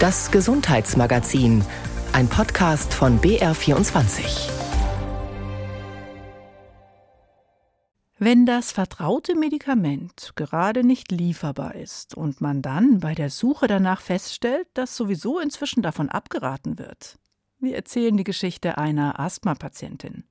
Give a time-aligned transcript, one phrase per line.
[0.00, 1.64] Das Gesundheitsmagazin,
[2.12, 4.48] ein Podcast von BR24.
[8.16, 14.00] Wenn das vertraute Medikament gerade nicht lieferbar ist und man dann bei der Suche danach
[14.00, 17.18] feststellt, dass sowieso inzwischen davon abgeraten wird.
[17.58, 20.22] Wir erzählen die Geschichte einer Asthmapatientin.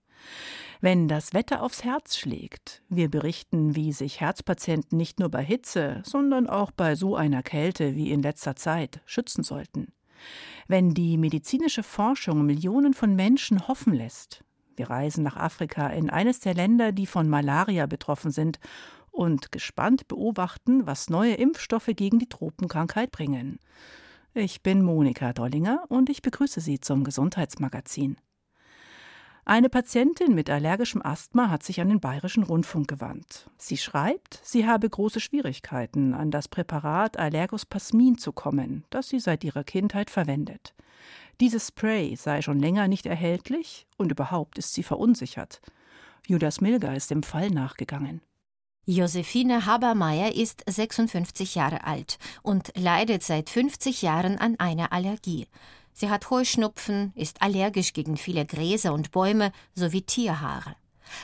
[0.80, 6.02] Wenn das Wetter aufs Herz schlägt, wir berichten, wie sich Herzpatienten nicht nur bei Hitze,
[6.05, 9.94] sondern auch bei so einer Kälte wie in letzter Zeit schützen sollten.
[10.68, 14.44] Wenn die medizinische Forschung Millionen von Menschen hoffen lässt,
[14.76, 18.59] wir reisen nach Afrika in eines der Länder, die von Malaria betroffen sind,
[19.09, 23.57] und gespannt beobachten, was neue Impfstoffe gegen die Tropenkrankheit bringen.
[24.35, 28.18] Ich bin Monika Dollinger und ich begrüße Sie zum Gesundheitsmagazin.
[29.49, 33.49] Eine Patientin mit allergischem Asthma hat sich an den Bayerischen Rundfunk gewandt.
[33.57, 39.45] Sie schreibt, sie habe große Schwierigkeiten, an das Präparat Allergospasmin zu kommen, das sie seit
[39.45, 40.73] ihrer Kindheit verwendet.
[41.39, 45.61] Dieses Spray sei schon länger nicht erhältlich und überhaupt ist sie verunsichert.
[46.27, 48.20] Judas Milger ist dem Fall nachgegangen.
[48.85, 55.48] Josephine Habermeier ist 56 Jahre alt und leidet seit 50 Jahren an einer Allergie.
[55.99, 60.76] Sie hat Heuschnupfen, ist allergisch gegen viele Gräser und Bäume sowie Tierhaare.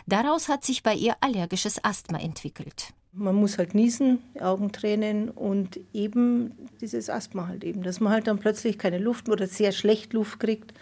[0.08, 2.92] Daraus hat sich bei ihr allergisches Asthma entwickelt.
[3.12, 8.40] Man muss halt niesen, Augentränen und eben dieses Asthma halt eben, dass man halt dann
[8.40, 10.74] plötzlich keine Luft oder sehr schlecht Luft kriegt.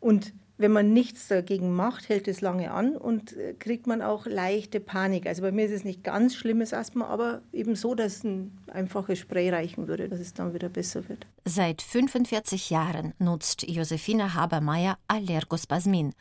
[0.00, 4.26] Und wenn man nichts dagegen macht, hält es lange an und äh, kriegt man auch
[4.26, 5.26] leichte Panik.
[5.26, 9.20] Also bei mir ist es nicht ganz schlimmes Asthma, aber eben so, dass ein einfaches
[9.20, 11.26] Spray reichen würde, dass es dann wieder besser wird.
[11.44, 16.12] Seit 45 Jahren nutzt Josefina Habermeier Allergospasmin.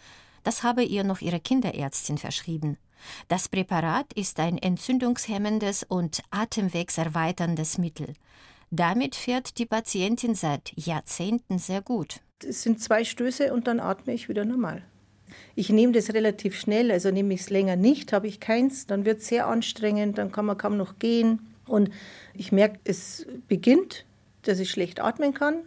[0.44, 2.78] Das habe ihr noch ihre Kinderärztin verschrieben.
[3.28, 8.14] Das Präparat ist ein entzündungshemmendes und atemwegserweiterndes Mittel.
[8.70, 12.22] Damit fährt die Patientin seit Jahrzehnten sehr gut.
[12.46, 14.84] Es sind zwei Stöße und dann atme ich wieder normal.
[15.56, 19.06] Ich nehme das relativ schnell, also nehme ich es länger nicht, habe ich keins, dann
[19.06, 21.40] wird es sehr anstrengend, dann kann man kaum noch gehen.
[21.66, 21.90] Und
[22.34, 24.06] ich merke, es beginnt,
[24.44, 25.64] dass ich schlecht atmen kann.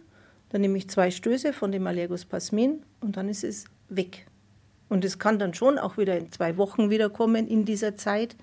[0.49, 4.25] Dann nehme ich zwei Stöße von dem Allergospasmin und dann ist es weg.
[4.89, 8.35] Und es kann dann schon auch wieder in zwei Wochen wiederkommen in dieser Zeit,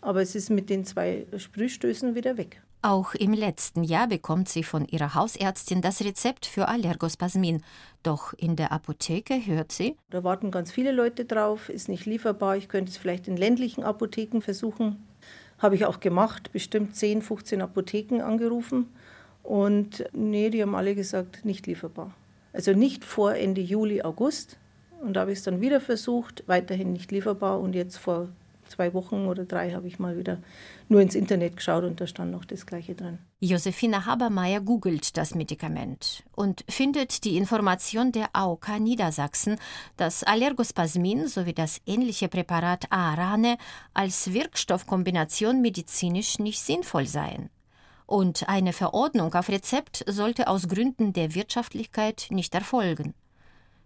[0.00, 2.60] aber es ist mit den zwei Sprühstößen wieder weg.
[2.80, 7.62] Auch im letzten Jahr bekommt sie von ihrer Hausärztin das Rezept für Allergospasmin.
[8.04, 12.56] Doch in der Apotheke hört sie, da warten ganz viele Leute drauf, ist nicht lieferbar,
[12.56, 15.04] ich könnte es vielleicht in ländlichen Apotheken versuchen.
[15.58, 18.86] Habe ich auch gemacht, bestimmt 10, 15 Apotheken angerufen.
[19.42, 22.14] Und nee, die haben alle gesagt, nicht lieferbar.
[22.52, 24.56] Also nicht vor Ende Juli, August.
[25.00, 27.58] Und da habe ich es dann wieder versucht, weiterhin nicht lieferbar.
[27.58, 28.28] Und jetzt vor
[28.68, 30.38] zwei Wochen oder drei habe ich mal wieder
[30.88, 33.18] nur ins Internet geschaut und da stand noch das Gleiche dran.
[33.40, 39.56] Josefina Habermeier googelt das Medikament und findet die Information der AOK Niedersachsen,
[39.96, 43.58] dass Allergospasmin sowie das ähnliche Präparat Arane
[43.94, 47.50] als Wirkstoffkombination medizinisch nicht sinnvoll seien.
[48.06, 53.12] Und eine Verordnung auf Rezept sollte aus Gründen der Wirtschaftlichkeit nicht erfolgen.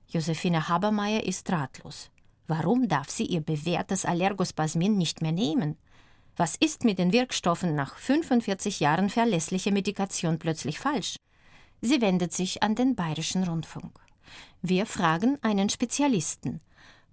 [0.07, 2.12] Josefina Habermeier ist ratlos.
[2.47, 5.77] Warum darf sie ihr bewährtes Allergospasmin nicht mehr nehmen?
[6.37, 11.17] Was ist mit den Wirkstoffen nach 45 Jahren verlässlicher Medikation plötzlich falsch?
[11.81, 13.99] Sie wendet sich an den Bayerischen Rundfunk.
[14.63, 16.61] Wir fragen einen Spezialisten.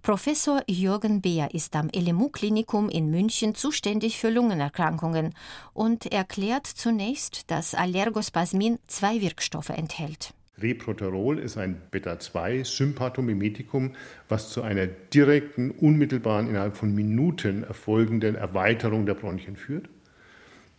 [0.02, 5.34] Professor Jürgen Beer ist am LMU-Klinikum in München zuständig für Lungenerkrankungen
[5.74, 10.32] und erklärt zunächst, dass Allergospasmin zwei Wirkstoffe enthält.
[10.62, 13.92] Reproterol ist ein Beta-2-Sympathomimetikum,
[14.28, 19.88] was zu einer direkten, unmittelbaren, innerhalb von Minuten erfolgenden Erweiterung der Bronchien führt.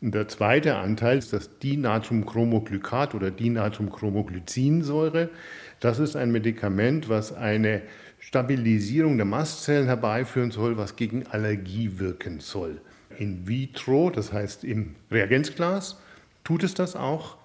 [0.02, 5.30] Und der zweite Anteil ist das Dinatrumchromoglycat oder Dinatrumchromoglycinsäure.
[5.80, 7.84] Das ist ein Medikament, was eine
[8.18, 12.82] Stabilisierung der Mastzellen herbeiführen soll, was gegen Allergie wirken soll.
[13.18, 16.02] In vitro, das heißt im Reagenzglas,
[16.44, 17.38] tut es das auch.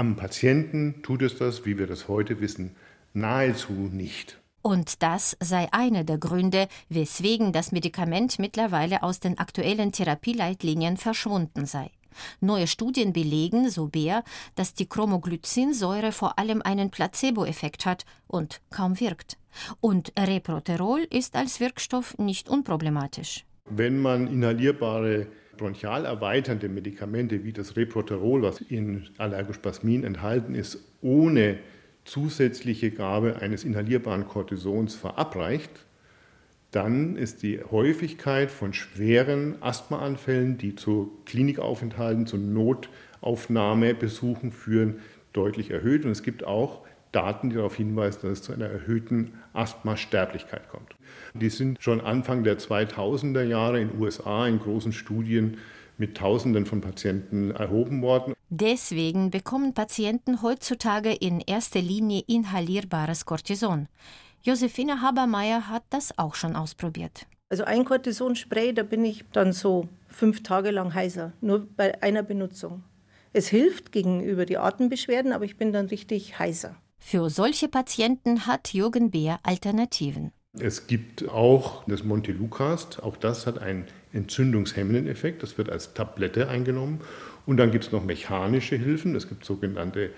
[0.00, 2.74] Am Patienten tut es das, wie wir das heute wissen,
[3.12, 4.40] nahezu nicht.
[4.62, 11.66] Und das sei einer der Gründe, weswegen das Medikament mittlerweile aus den aktuellen Therapieleitlinien verschwunden
[11.66, 11.90] sei.
[12.40, 19.00] Neue Studien belegen, so Beer, dass die Chromoglycinsäure vor allem einen Placebo-Effekt hat und kaum
[19.00, 19.36] wirkt.
[19.82, 23.44] Und Reproterol ist als Wirkstoff nicht unproblematisch.
[23.66, 25.26] Wenn man inhalierbare
[25.60, 31.58] bronchial erweiternde Medikamente wie das Reproterol, was in Allergospasmin enthalten ist, ohne
[32.04, 35.86] zusätzliche Gabe eines inhalierbaren Cortisons verabreicht,
[36.70, 45.00] dann ist die Häufigkeit von schweren Asthmaanfällen, die zu Klinikaufenthalten, zu Notaufnahmebesuchen führen,
[45.32, 46.04] deutlich erhöht.
[46.04, 50.94] Und es gibt auch Daten, die darauf hinweisen, dass es zu einer erhöhten Asthma-Sterblichkeit kommt.
[51.34, 55.58] Die sind schon Anfang der 2000er Jahre in den USA in großen Studien
[55.98, 58.32] mit Tausenden von Patienten erhoben worden.
[58.48, 63.86] Deswegen bekommen Patienten heutzutage in erster Linie inhalierbares Cortison.
[64.42, 67.26] Josefine Habermeier hat das auch schon ausprobiert.
[67.50, 72.22] Also ein Cortisonspray, da bin ich dann so fünf Tage lang heiser, nur bei einer
[72.22, 72.82] Benutzung.
[73.32, 76.76] Es hilft gegenüber die Atembeschwerden, aber ich bin dann richtig heiser.
[77.00, 80.30] Für solche Patienten hat Jürgen Beer Alternativen.
[80.58, 86.48] Es gibt auch das Montelukast, auch das hat einen entzündungshemmenden Effekt, das wird als Tablette
[86.48, 87.00] eingenommen.
[87.46, 90.10] Und dann gibt es noch mechanische Hilfen, es gibt sogenannte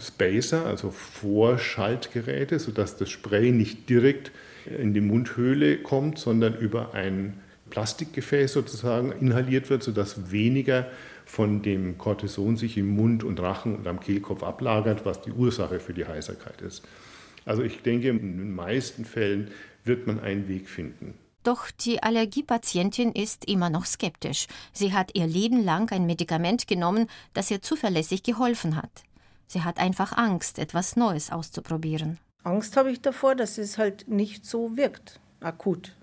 [0.00, 4.32] Spacer, also Vorschaltgeräte, sodass das Spray nicht direkt
[4.66, 7.40] in die Mundhöhle kommt, sondern über ein
[7.70, 10.86] Plastikgefäß sozusagen inhaliert wird, sodass weniger
[11.24, 15.80] von dem Cortison sich im Mund und Rachen und am Kehlkopf ablagert, was die Ursache
[15.80, 16.82] für die Heiserkeit ist.
[17.44, 19.50] Also ich denke, in den meisten Fällen
[19.84, 21.14] wird man einen Weg finden.
[21.42, 24.46] Doch die Allergiepatientin ist immer noch skeptisch.
[24.72, 29.02] Sie hat ihr Leben lang ein Medikament genommen, das ihr zuverlässig geholfen hat.
[29.48, 32.18] Sie hat einfach Angst, etwas Neues auszuprobieren.
[32.44, 35.96] Angst habe ich davor, dass es halt nicht so wirkt, akut.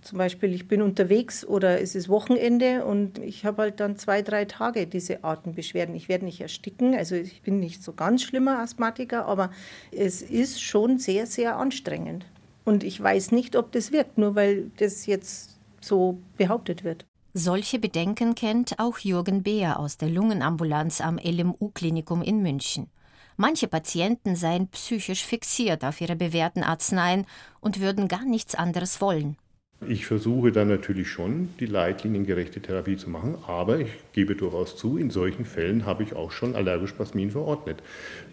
[0.00, 4.22] Zum Beispiel, ich bin unterwegs oder es ist Wochenende und ich habe halt dann zwei,
[4.22, 5.94] drei Tage diese Atembeschwerden.
[5.94, 9.50] Ich werde nicht ersticken, also ich bin nicht so ganz schlimmer Asthmatiker, aber
[9.90, 12.24] es ist schon sehr, sehr anstrengend.
[12.64, 17.06] Und ich weiß nicht, ob das wirkt, nur weil das jetzt so behauptet wird.
[17.34, 22.88] Solche Bedenken kennt auch Jürgen Beer aus der Lungenambulanz am LMU-Klinikum in München.
[23.36, 27.26] Manche Patienten seien psychisch fixiert auf ihre bewährten Arzneien
[27.60, 29.36] und würden gar nichts anderes wollen.
[29.86, 34.98] Ich versuche dann natürlich schon, die leitliniengerechte Therapie zu machen, aber ich gebe durchaus zu,
[34.98, 37.80] in solchen Fällen habe ich auch schon allergisch Plasmin verordnet.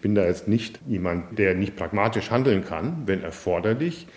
[0.02, 4.08] Bin da jetzt nicht jemand, der nicht pragmatisch handeln kann, wenn erforderlich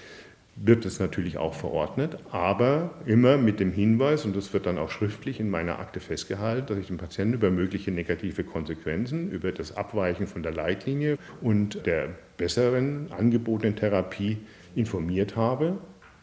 [0.61, 4.89] wird es natürlich auch verordnet, aber immer mit dem Hinweis, und das wird dann auch
[4.89, 9.77] schriftlich in meiner Akte festgehalten, dass ich den Patienten über mögliche negative Konsequenzen, über das
[9.77, 14.37] Abweichen von der Leitlinie und der besseren angebotenen Therapie
[14.75, 15.77] informiert habe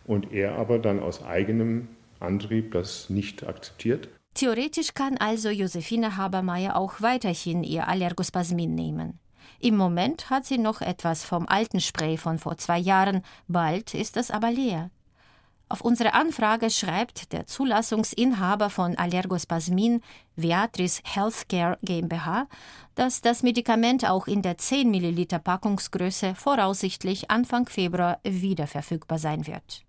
[0.06, 1.88] und er aber dann aus eigenem
[2.20, 4.08] Antrieb das nicht akzeptiert.
[4.34, 9.18] Theoretisch kann also Josephine Habermeier auch weiterhin ihr Allergospasmin nehmen.
[9.60, 14.16] Im Moment hat sie noch etwas vom alten Spray von vor zwei Jahren, bald ist
[14.16, 14.90] es aber leer.
[15.68, 20.00] Auf unsere Anfrage schreibt der Zulassungsinhaber von Allergospasmin,
[20.36, 22.46] Beatrice Healthcare GmbH,
[22.94, 29.46] dass das Medikament auch in der 10 Milliliter Packungsgröße voraussichtlich Anfang Februar wieder verfügbar sein
[29.48, 29.82] wird.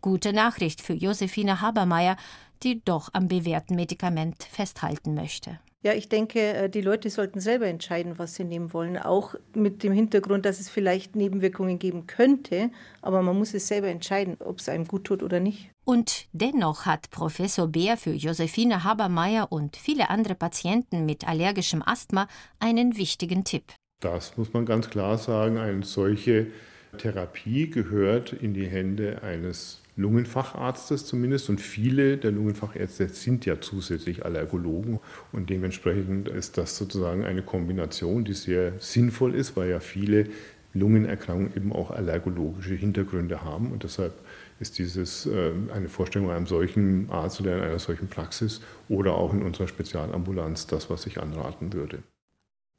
[0.00, 2.16] Gute Nachricht für Josephine Habermeier,
[2.62, 5.58] die doch am bewährten Medikament festhalten möchte.
[5.84, 9.84] Ja, ich denke, äh, die Leute sollten selber entscheiden, was sie nehmen wollen, auch mit
[9.84, 12.70] dem Hintergrund, dass es vielleicht Nebenwirkungen geben könnte,
[13.00, 15.70] aber man muss es selber entscheiden, ob es einem gut tut oder nicht.
[15.84, 22.26] Und dennoch hat Professor Beer für Josephine Habermeier und viele andere Patienten mit allergischem Asthma
[22.58, 23.72] einen wichtigen Tipp.
[24.00, 26.48] Das muss man ganz klar sagen, eine solche
[26.96, 31.50] Therapie gehört in die Hände eines Lungenfacharztes zumindest.
[31.50, 35.00] Und viele der Lungenfachärzte sind ja zusätzlich Allergologen
[35.32, 40.26] und dementsprechend ist das sozusagen eine Kombination, die sehr sinnvoll ist, weil ja viele
[40.74, 43.72] Lungenerkrankungen eben auch allergologische Hintergründe haben.
[43.72, 44.14] Und deshalb
[44.60, 49.32] ist dieses äh, eine Vorstellung einem solchen Arzt oder in einer solchen Praxis oder auch
[49.34, 52.02] in unserer Spezialambulanz das, was ich anraten würde.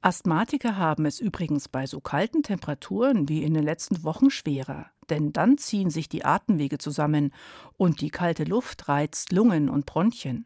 [0.01, 5.33] Asthmatiker haben es übrigens bei so kalten Temperaturen wie in den letzten Wochen schwerer, denn
[5.33, 7.33] dann ziehen sich die Atemwege zusammen
[7.75, 10.45] und die kalte Luft reizt Lungen und Bronchien.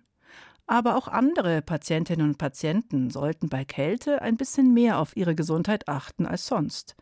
[0.65, 5.87] Aber auch andere Patientinnen und Patienten sollten bei Kälte ein bisschen mehr auf ihre Gesundheit
[5.87, 6.95] achten als sonst.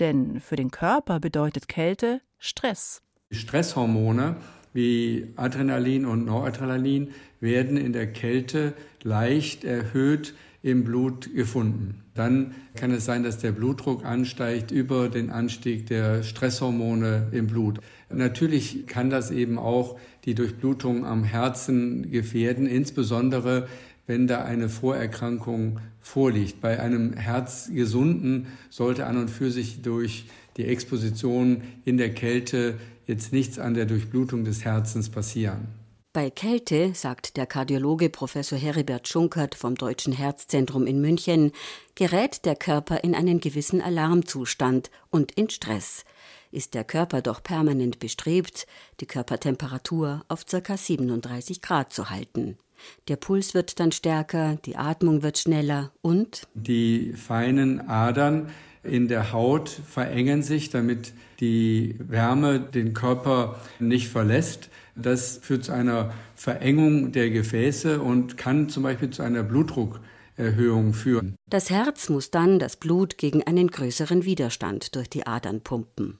[0.00, 3.02] Denn für den Körper bedeutet Kälte Stress.
[3.30, 4.36] Stresshormone
[4.72, 12.02] wie Adrenalin und Noradrenalin werden in der Kälte leicht erhöht im Blut gefunden.
[12.14, 17.80] Dann kann es sein, dass der Blutdruck ansteigt über den Anstieg der Stresshormone im Blut.
[18.10, 23.66] Natürlich kann das eben auch die Durchblutung am Herzen gefährden, insbesondere
[24.06, 26.60] wenn da eine Vorerkrankung vorliegt.
[26.60, 30.26] Bei einem Herzgesunden sollte an und für sich durch
[30.56, 32.74] die Exposition in der Kälte
[33.06, 35.81] jetzt nichts an der Durchblutung des Herzens passieren.
[36.14, 41.52] Bei Kälte, sagt der Kardiologe Professor Heribert Schunkert vom Deutschen Herzzentrum in München,
[41.94, 46.04] gerät der Körper in einen gewissen Alarmzustand und in Stress.
[46.50, 48.66] Ist der Körper doch permanent bestrebt,
[49.00, 50.76] die Körpertemperatur auf ca.
[50.76, 52.58] 37 Grad zu halten.
[53.08, 58.50] Der Puls wird dann stärker, die Atmung wird schneller und die feinen Adern
[58.82, 64.70] in der Haut verengen sich, damit die Wärme den Körper nicht verlässt.
[64.94, 71.36] Das führt zu einer Verengung der Gefäße und kann zum Beispiel zu einer Blutdruckerhöhung führen.
[71.48, 76.18] Das Herz muss dann das Blut gegen einen größeren Widerstand durch die Adern pumpen.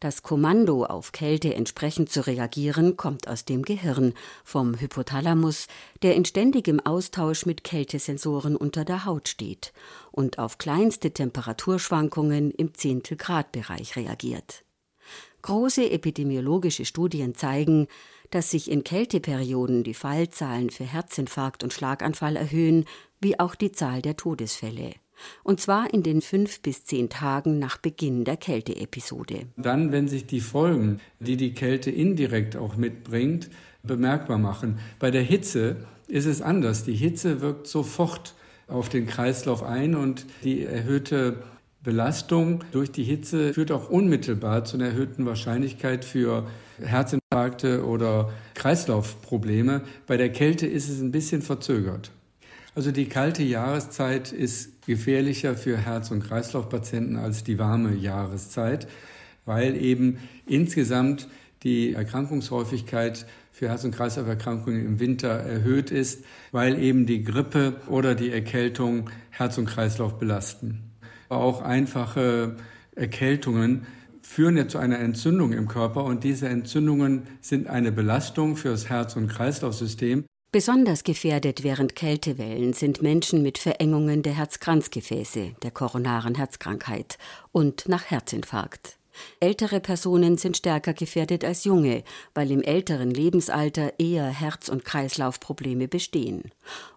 [0.00, 4.14] Das Kommando, auf Kälte entsprechend zu reagieren, kommt aus dem Gehirn,
[4.44, 5.66] vom Hypothalamus,
[6.00, 9.74] der in ständigem Austausch mit Kältesensoren unter der Haut steht
[10.10, 14.64] und auf kleinste Temperaturschwankungen im Zehntelgradbereich reagiert.
[15.42, 17.86] Große epidemiologische Studien zeigen,
[18.30, 22.86] dass sich in Kälteperioden die Fallzahlen für Herzinfarkt und Schlaganfall erhöhen,
[23.20, 24.94] wie auch die Zahl der Todesfälle
[25.42, 29.46] und zwar in den fünf bis zehn Tagen nach Beginn der Kälteepisode.
[29.56, 33.50] Dann, wenn sich die Folgen, die die Kälte indirekt auch mitbringt,
[33.82, 34.78] bemerkbar machen.
[34.98, 35.76] Bei der Hitze
[36.08, 36.84] ist es anders.
[36.84, 38.34] Die Hitze wirkt sofort
[38.68, 41.42] auf den Kreislauf ein und die erhöhte
[41.82, 46.46] Belastung durch die Hitze führt auch unmittelbar zu einer erhöhten Wahrscheinlichkeit für
[46.78, 49.82] Herzinfarkte oder Kreislaufprobleme.
[50.06, 52.10] Bei der Kälte ist es ein bisschen verzögert.
[52.80, 58.88] Also die kalte Jahreszeit ist gefährlicher für Herz- und Kreislaufpatienten als die warme Jahreszeit,
[59.44, 61.28] weil eben insgesamt
[61.62, 68.14] die Erkrankungshäufigkeit für Herz- und Kreislauferkrankungen im Winter erhöht ist, weil eben die Grippe oder
[68.14, 70.80] die Erkältung Herz und Kreislauf belasten.
[71.28, 72.56] Auch einfache
[72.96, 73.86] Erkältungen
[74.22, 78.88] führen ja zu einer Entzündung im Körper und diese Entzündungen sind eine Belastung für das
[78.88, 86.34] Herz- und Kreislaufsystem Besonders gefährdet während Kältewellen sind Menschen mit Verengungen der Herzkranzgefäße, der koronaren
[86.34, 87.18] Herzkrankheit
[87.52, 88.98] und nach Herzinfarkt.
[89.38, 92.02] Ältere Personen sind stärker gefährdet als junge,
[92.34, 96.50] weil im älteren Lebensalter eher Herz- und Kreislaufprobleme bestehen.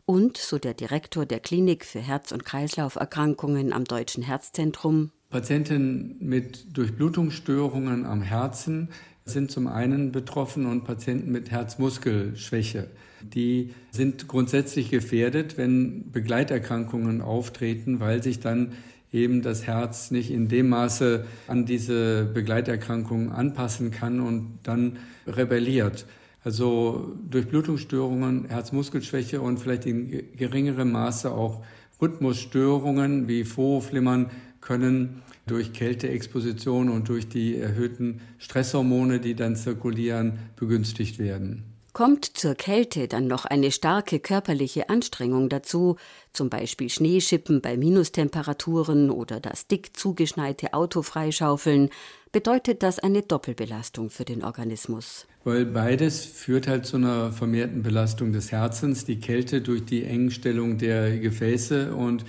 [0.08, 6.76] Und, so der Direktor der Klinik für Herz- und Kreislauferkrankungen am Deutschen Herzzentrum, Patienten mit
[6.76, 8.90] Durchblutungsstörungen am Herzen
[9.26, 12.90] sind zum einen betroffen und Patienten mit Herzmuskelschwäche.
[13.34, 18.74] Die sind grundsätzlich gefährdet, wenn Begleiterkrankungen auftreten, weil sich dann
[19.12, 26.06] eben das Herz nicht in dem Maße an diese Begleiterkrankungen anpassen kann und dann rebelliert.
[26.44, 31.64] Also Durchblutungsstörungen, Herzmuskelschwäche und vielleicht in geringerem Maße auch
[32.02, 41.20] Rhythmusstörungen wie Vorflimmern können durch Kälteexposition und durch die erhöhten Stresshormone, die dann zirkulieren, begünstigt
[41.20, 41.73] werden.
[41.94, 45.98] Kommt zur Kälte dann noch eine starke körperliche Anstrengung dazu,
[46.34, 51.92] zum Beispiel Schneeschippen bei Minustemperaturen oder das dick zugeschneite Auto freischaufeln,
[52.32, 55.28] bedeutet das eine Doppelbelastung für den Organismus.
[55.44, 60.80] Weil beides führt halt zu einer vermehrten Belastung des Herzens, die Kälte durch die Engstellung
[60.80, 62.26] der Gefäße und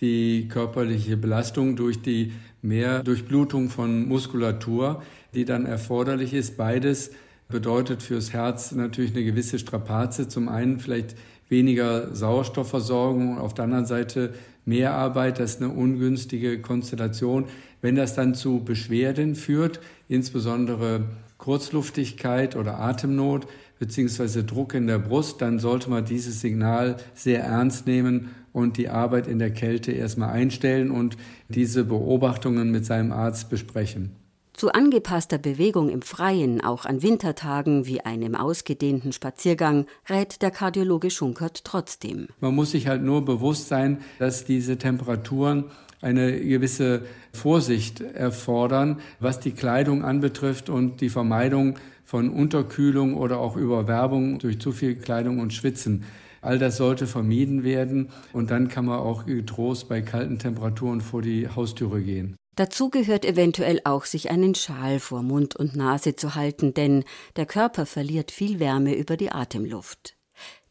[0.00, 5.02] die körperliche Belastung durch die Mehrdurchblutung von Muskulatur,
[5.34, 6.56] die dann erforderlich ist.
[6.56, 7.10] Beides
[7.48, 10.28] bedeutet fürs Herz natürlich eine gewisse Strapaze.
[10.28, 11.16] Zum einen vielleicht
[11.48, 15.40] weniger Sauerstoffversorgung, auf der anderen Seite mehr Arbeit.
[15.40, 17.46] Das ist eine ungünstige Konstellation.
[17.80, 21.04] Wenn das dann zu Beschwerden führt, insbesondere
[21.38, 23.46] Kurzluftigkeit oder Atemnot
[23.78, 28.88] beziehungsweise Druck in der Brust, dann sollte man dieses Signal sehr ernst nehmen und die
[28.88, 31.16] Arbeit in der Kälte erstmal einstellen und
[31.48, 34.17] diese Beobachtungen mit seinem Arzt besprechen.
[34.58, 41.12] Zu angepasster Bewegung im Freien, auch an Wintertagen wie einem ausgedehnten Spaziergang, rät der Kardiologe
[41.12, 42.26] Schunkert trotzdem.
[42.40, 45.66] Man muss sich halt nur bewusst sein, dass diese Temperaturen
[46.00, 53.56] eine gewisse Vorsicht erfordern, was die Kleidung anbetrifft und die Vermeidung von Unterkühlung oder auch
[53.56, 56.02] Überwerbung durch zu viel Kleidung und Schwitzen.
[56.40, 61.22] All das sollte vermieden werden und dann kann man auch getrost bei kalten Temperaturen vor
[61.22, 62.34] die Haustüre gehen.
[62.58, 67.04] Dazu gehört eventuell auch, sich einen Schal vor Mund und Nase zu halten, denn
[67.36, 70.16] der Körper verliert viel Wärme über die Atemluft.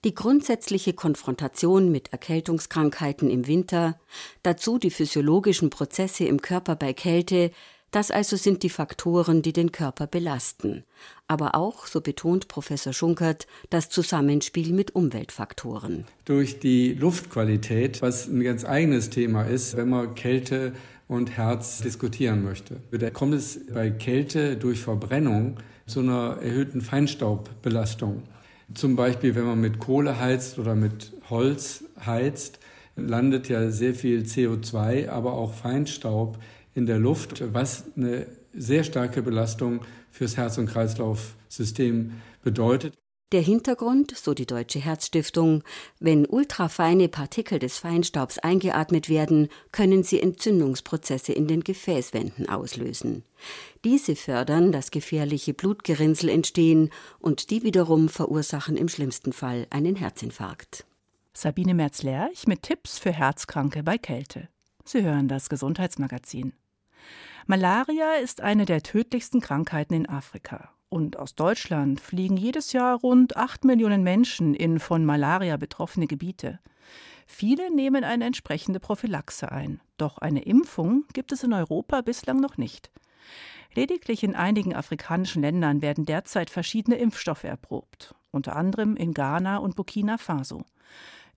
[0.04, 3.98] Die grundsätzliche Konfrontation mit Erkältungskrankheiten im Winter,
[4.44, 7.52] dazu die physiologischen Prozesse im Körper bei Kälte,
[7.92, 10.84] das also sind die Faktoren, die den Körper belasten.
[11.28, 16.04] Aber auch, so betont Professor Schunkert, das Zusammenspiel mit Umweltfaktoren.
[16.26, 20.74] Durch die Luftqualität, was ein ganz eigenes Thema ist, wenn man Kälte
[21.08, 22.78] und Herz diskutieren möchte.
[22.92, 28.24] Da kommt es bei Kälte durch Verbrennung zu einer erhöhten Feinstaubbelastung.
[28.74, 32.60] Zum Beispiel, wenn man mit Kohle heizt oder mit Holz heizt,
[32.98, 36.38] landet ja sehr viel CO2, aber auch Feinstaub
[36.74, 42.12] in der Luft, was eine sehr starke Belastung fürs Herz- und Kreislaufsystem
[42.44, 42.98] bedeutet.
[43.34, 45.62] Der Hintergrund, so die Deutsche Herzstiftung,
[46.00, 53.26] wenn ultrafeine Partikel des Feinstaubs eingeatmet werden, können sie Entzündungsprozesse in den Gefäßwänden auslösen.
[53.84, 60.86] Diese fördern, dass gefährliche Blutgerinnsel entstehen und die wiederum verursachen im schlimmsten Fall einen Herzinfarkt.
[61.34, 64.48] Sabine Merz-Lerch mit Tipps für Herzkranke bei Kälte.
[64.86, 66.54] Sie hören das Gesundheitsmagazin.
[67.46, 70.70] Malaria ist eine der tödlichsten Krankheiten in Afrika.
[70.90, 76.60] Und aus Deutschland fliegen jedes Jahr rund acht Millionen Menschen in von Malaria betroffene Gebiete.
[77.26, 79.82] Viele nehmen eine entsprechende Prophylaxe ein.
[79.98, 82.90] Doch eine Impfung gibt es in Europa bislang noch nicht.
[83.76, 89.76] Lediglich in einigen afrikanischen Ländern werden derzeit verschiedene Impfstoffe erprobt, unter anderem in Ghana und
[89.76, 90.64] Burkina Faso.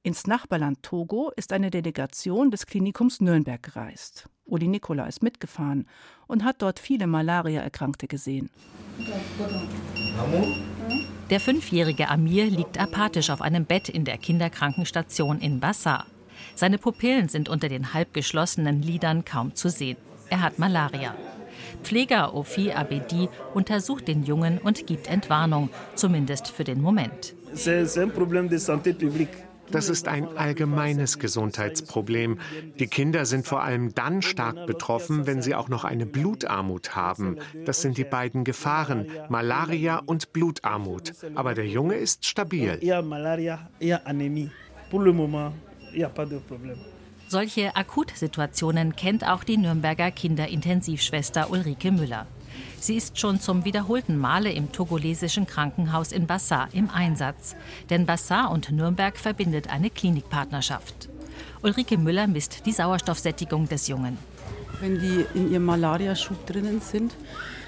[0.03, 4.31] Ins Nachbarland Togo ist eine Delegation des Klinikums Nürnberg gereist.
[4.51, 5.87] Uli Nikola ist mitgefahren
[6.27, 8.51] und hat dort viele Malaria-Erkrankte gesehen.
[11.31, 16.07] Der fünfjährige Amir liegt apathisch auf einem Bett in der Kinderkrankenstation in Bassar.
[16.55, 19.97] Seine Pupillen sind unter den halb geschlossenen Lidern kaum zu sehen.
[20.29, 21.15] Er hat Malaria.
[21.83, 27.35] Pfleger Ofi Abedi untersucht den Jungen und gibt Entwarnung, zumindest für den Moment.
[27.55, 29.50] C'est un problème de santé publique.
[29.73, 32.39] Das ist ein allgemeines Gesundheitsproblem.
[32.79, 37.39] Die Kinder sind vor allem dann stark betroffen, wenn sie auch noch eine Blutarmut haben.
[37.65, 41.13] Das sind die beiden Gefahren, Malaria und Blutarmut.
[41.35, 42.79] Aber der Junge ist stabil.
[47.29, 52.27] Solche Akutsituationen kennt auch die Nürnberger Kinderintensivschwester Ulrike Müller.
[52.81, 57.55] Sie ist schon zum wiederholten Male im togolesischen Krankenhaus in Bassar im Einsatz.
[57.91, 61.11] Denn Bassar und Nürnberg verbindet eine Klinikpartnerschaft.
[61.63, 64.17] Ulrike Müller misst die Sauerstoffsättigung des Jungen.
[64.81, 67.15] Wenn die in ihrem Malariaschub drinnen sind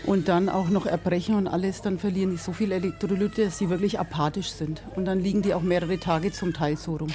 [0.05, 3.69] und dann auch noch erbrechen und alles, dann verlieren die so viel Elektrolyte, dass sie
[3.69, 4.83] wirklich apathisch sind.
[4.97, 7.11] Und dann liegen die auch mehrere Tage zum Teil so rum.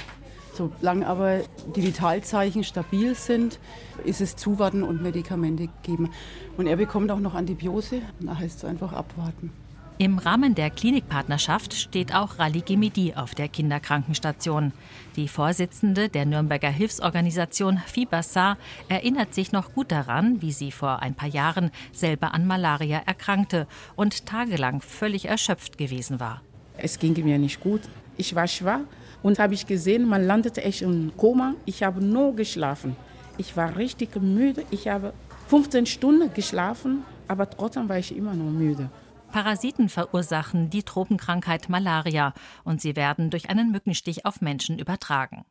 [0.58, 1.42] Solange aber
[1.76, 3.60] die Vitalzeichen stabil sind,
[4.04, 6.10] ist es Zuwarten und Medikamente geben.
[6.56, 8.02] Und er bekommt auch noch Antibiose.
[8.18, 9.52] Da heißt es einfach abwarten.
[10.00, 14.72] Im Rahmen der Klinikpartnerschaft steht auch Rally Gemidi auf der Kinderkrankenstation.
[15.16, 21.14] Die Vorsitzende der Nürnberger Hilfsorganisation Fibassar erinnert sich noch gut daran, wie sie vor ein
[21.14, 23.66] paar Jahren selber an Malaria erkrankte
[23.96, 26.42] und tagelang völlig erschöpft gewesen war.
[26.76, 27.82] Es ging mir nicht gut.
[28.18, 28.80] Ich war schwach
[29.22, 31.54] und habe ich gesehen, man landete echt im Koma.
[31.64, 32.96] Ich habe nur geschlafen.
[33.38, 34.64] Ich war richtig müde.
[34.72, 35.12] Ich habe
[35.46, 38.90] 15 Stunden geschlafen, aber trotzdem war ich immer noch müde.
[39.30, 45.44] Parasiten verursachen die Tropenkrankheit Malaria und sie werden durch einen Mückenstich auf Menschen übertragen.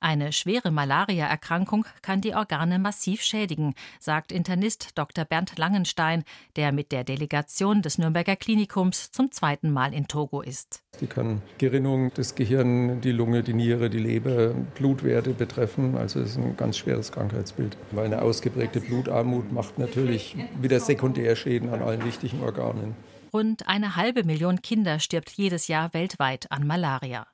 [0.00, 5.24] Eine schwere Malariaerkrankung kann die Organe massiv schädigen, sagt Internist Dr.
[5.24, 6.24] Bernd Langenstein,
[6.56, 10.82] der mit der Delegation des Nürnberger Klinikums zum zweiten Mal in Togo ist.
[11.00, 15.96] Die kann Gerinnung des Gehirns, die Lunge, die Niere, die Leber, Blutwerte betreffen.
[15.96, 17.76] Also es ist ein ganz schweres Krankheitsbild.
[17.90, 22.94] Weil eine ausgeprägte Blutarmut macht natürlich wieder Sekundärschäden an allen wichtigen Organen.
[23.32, 27.26] Rund eine halbe Million Kinder stirbt jedes Jahr weltweit an Malaria.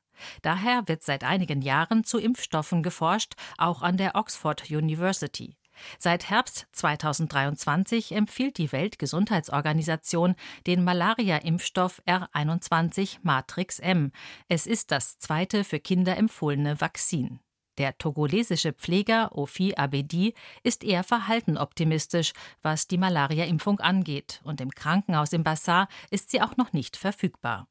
[0.43, 5.57] Daher wird seit einigen Jahren zu Impfstoffen geforscht, auch an der Oxford University.
[5.99, 10.35] Seit Herbst 2023 empfiehlt die Weltgesundheitsorganisation
[10.67, 14.13] den Malaria-Impfstoff R21 Matrix M.
[14.49, 17.41] Es ist das zweite für Kinder empfohlene Vakzin.
[17.79, 22.33] Der togolesische Pfleger Ofi Abedi ist eher verhalten optimistisch,
[22.63, 27.67] was die Malaria-Impfung angeht, und im Krankenhaus im Bassar ist sie auch noch nicht verfügbar.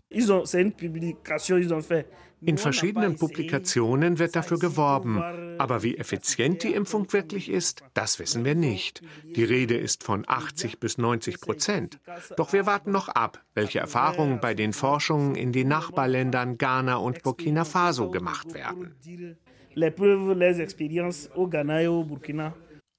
[2.44, 5.22] In verschiedenen Publikationen wird dafür geworben,
[5.60, 9.04] aber wie effizient die Impfung wirklich ist, das wissen wir nicht.
[9.24, 12.00] Die Rede ist von 80 bis 90 Prozent.
[12.38, 17.22] Doch wir warten noch ab, welche Erfahrungen bei den Forschungen in den Nachbarländern Ghana und
[17.22, 18.96] Burkina Faso gemacht werden.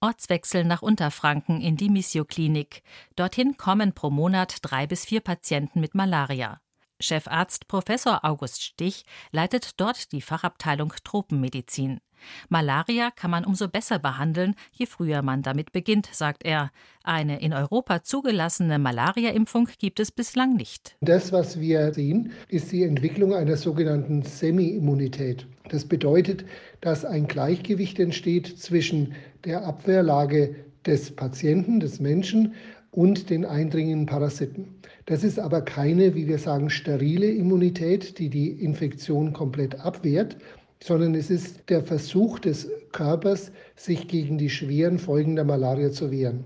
[0.01, 2.83] Ortswechsel nach Unterfranken in die Missio-Klinik.
[3.15, 6.61] Dorthin kommen pro Monat drei bis vier Patienten mit Malaria.
[7.01, 12.01] Chefarzt Professor August Stich leitet dort die Fachabteilung Tropenmedizin.
[12.49, 16.71] Malaria kann man umso besser behandeln, je früher man damit beginnt, sagt er.
[17.05, 20.97] Eine in Europa zugelassene Malaria-Impfung gibt es bislang nicht.
[21.01, 25.47] Das, was wir sehen, ist die Entwicklung einer sogenannten Semi-Immunität.
[25.69, 26.45] Das bedeutet,
[26.81, 30.55] dass ein Gleichgewicht entsteht zwischen der Abwehrlage
[30.87, 32.55] des Patienten, des Menschen
[32.91, 34.69] und den eindringenden Parasiten.
[35.07, 40.37] Das ist aber keine, wie wir sagen, sterile Immunität, die die Infektion komplett abwehrt,
[40.83, 46.11] sondern es ist der Versuch des Körpers, sich gegen die schweren Folgen der Malaria zu
[46.11, 46.45] wehren.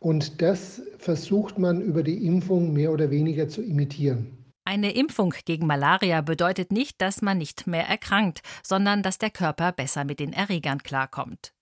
[0.00, 4.38] Und das versucht man über die Impfung mehr oder weniger zu imitieren.
[4.64, 9.72] Eine Impfung gegen Malaria bedeutet nicht, dass man nicht mehr erkrankt, sondern dass der Körper
[9.72, 11.54] besser mit den Erregern klarkommt.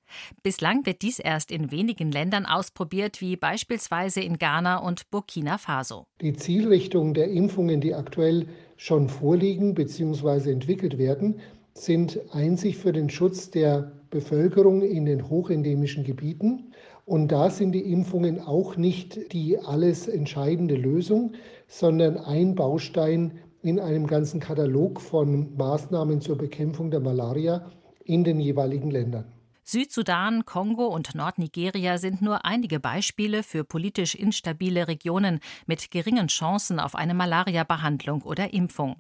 [0.43, 6.07] Bislang wird dies erst in wenigen Ländern ausprobiert, wie beispielsweise in Ghana und Burkina Faso.
[6.21, 10.51] Die Zielrichtungen der Impfungen, die aktuell schon vorliegen bzw.
[10.51, 11.41] entwickelt werden,
[11.77, 16.73] sind einzig für den Schutz der Bevölkerung in den hochendemischen Gebieten.
[17.05, 21.33] Und da sind die Impfungen auch nicht die alles entscheidende Lösung,
[21.69, 27.71] sondern ein Baustein in einem ganzen Katalog von Maßnahmen zur Bekämpfung der Malaria
[28.05, 29.27] in den jeweiligen Ländern.
[29.65, 36.79] Südsudan, Kongo und Nordnigeria sind nur einige Beispiele für politisch instabile Regionen mit geringen Chancen
[36.79, 38.97] auf eine Malaria-Behandlung oder Impfung.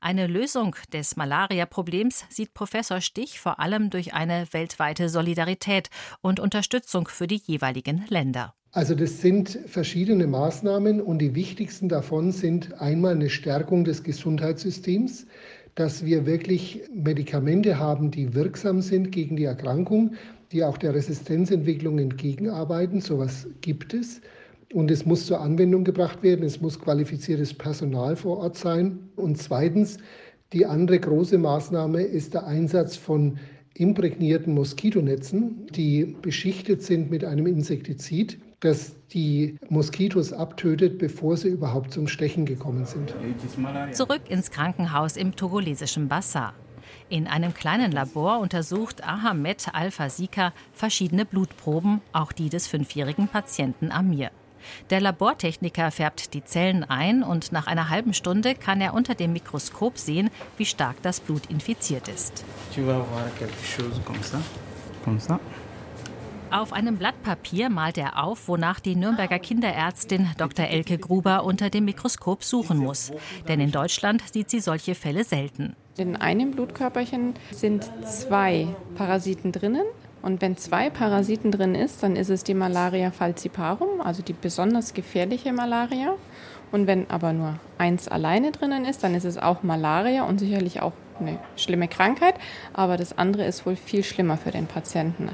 [0.00, 7.08] Eine Lösung des Malaria-Problems sieht Professor Stich vor allem durch eine weltweite Solidarität und Unterstützung
[7.08, 8.54] für die jeweiligen Länder.
[8.70, 15.26] Also das sind verschiedene Maßnahmen und die wichtigsten davon sind einmal eine Stärkung des Gesundheitssystems
[15.78, 20.14] dass wir wirklich Medikamente haben, die wirksam sind gegen die Erkrankung,
[20.50, 23.00] die auch der Resistenzentwicklung entgegenarbeiten.
[23.00, 24.20] So etwas gibt es.
[24.72, 26.44] Und es muss zur Anwendung gebracht werden.
[26.44, 28.98] Es muss qualifiziertes Personal vor Ort sein.
[29.16, 29.98] Und zweitens,
[30.52, 33.38] die andere große Maßnahme ist der Einsatz von
[33.74, 41.92] imprägnierten Moskitonetzen, die beschichtet sind mit einem Insektizid das die Moskitos abtötet, bevor sie überhaupt
[41.92, 43.14] zum Stechen gekommen sind.
[43.92, 46.54] Zurück ins Krankenhaus im togolesischen Bassar.
[47.08, 54.30] In einem kleinen Labor untersucht Ahmed Al-Fasika verschiedene Blutproben, auch die des fünfjährigen Patienten Amir.
[54.90, 59.32] Der Labortechniker färbt die Zellen ein und nach einer halben Stunde kann er unter dem
[59.32, 62.44] Mikroskop sehen, wie stark das Blut infiziert ist.
[66.50, 70.66] Auf einem Blatt Papier malt er auf, wonach die Nürnberger Kinderärztin Dr.
[70.66, 73.12] Elke Gruber unter dem Mikroskop suchen muss.
[73.48, 75.76] Denn in Deutschland sieht sie solche Fälle selten.
[75.98, 79.84] In einem Blutkörperchen sind zwei Parasiten drinnen.
[80.22, 84.94] Und wenn zwei Parasiten drin ist, dann ist es die Malaria falciparum, also die besonders
[84.94, 86.14] gefährliche Malaria.
[86.72, 90.82] Und wenn aber nur eins alleine drinnen ist, dann ist es auch Malaria und sicherlich
[90.82, 92.34] auch eine schlimme Krankheit.
[92.72, 95.30] Aber das andere ist wohl viel schlimmer für den Patienten.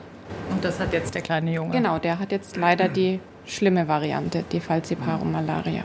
[0.51, 1.73] Und das hat jetzt der kleine Junge?
[1.73, 5.85] Genau, der hat jetzt leider die schlimme Variante, die Falciparum malaria.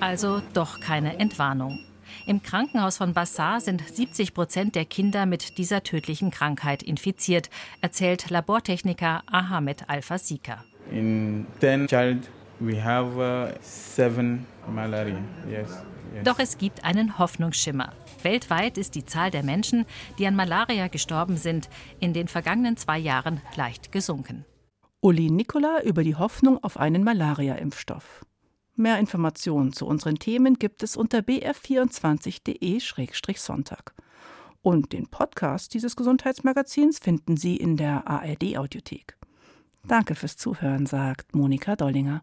[0.00, 1.78] Also doch keine Entwarnung.
[2.26, 8.30] Im Krankenhaus von Bassar sind 70 Prozent der Kinder mit dieser tödlichen Krankheit infiziert, erzählt
[8.30, 10.64] Labortechniker Ahmed Al-Fasika.
[10.90, 15.20] In 10 child we have uh, seven malaria.
[15.48, 15.70] Yes.
[16.14, 16.24] yes.
[16.24, 17.92] Doch es gibt einen Hoffnungsschimmer.
[18.22, 19.86] Weltweit ist die Zahl der Menschen,
[20.18, 21.68] die an Malaria gestorben sind,
[22.00, 24.44] in den vergangenen zwei Jahren leicht gesunken.
[25.00, 28.24] Uli Nicola über die Hoffnung auf einen Malaria-Impfstoff.
[28.78, 33.92] Mehr Informationen zu unseren Themen gibt es unter br24.de-sonntag.
[34.62, 39.16] Und den Podcast dieses Gesundheitsmagazins finden Sie in der ARD-Audiothek.
[39.82, 42.22] Danke fürs Zuhören, sagt Monika Dollinger.